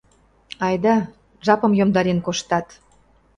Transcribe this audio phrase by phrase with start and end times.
[0.65, 0.95] —Айда,
[1.45, 2.67] жапым йомдарен коштат.